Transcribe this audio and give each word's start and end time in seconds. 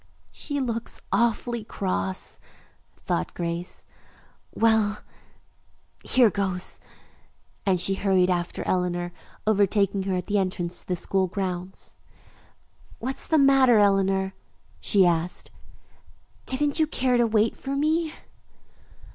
"She 0.31 0.59
looks 0.59 0.99
awfully 1.11 1.63
cross," 1.63 2.39
thought 2.97 3.35
Grace. 3.35 3.85
"Well, 4.51 5.01
here 6.03 6.31
goes," 6.31 6.79
and 7.67 7.79
she 7.79 7.93
hurried 7.93 8.31
after 8.31 8.67
Eleanor, 8.67 9.11
overtaking 9.45 10.01
her 10.09 10.15
at 10.15 10.25
the 10.25 10.39
entrance 10.39 10.79
to 10.81 10.87
the 10.87 10.95
school 10.95 11.27
grounds. 11.27 11.97
"What's 12.97 13.27
the 13.27 13.37
matter, 13.37 13.77
Eleanor?" 13.77 14.33
she 14.79 15.05
asked. 15.05 15.51
"Didn't 16.47 16.79
you 16.79 16.87
care 16.87 17.17
to 17.17 17.27
wait 17.27 17.55
for 17.55 17.75
me?" 17.75 18.11